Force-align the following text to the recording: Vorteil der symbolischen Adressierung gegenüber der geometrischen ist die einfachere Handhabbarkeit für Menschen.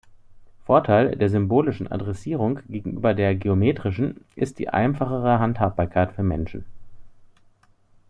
Vorteil 0.65 1.15
der 1.15 1.29
symbolischen 1.29 1.91
Adressierung 1.91 2.61
gegenüber 2.67 3.13
der 3.13 3.35
geometrischen 3.35 4.25
ist 4.35 4.57
die 4.57 4.69
einfachere 4.69 5.37
Handhabbarkeit 5.37 6.13
für 6.13 6.23
Menschen. 6.23 6.65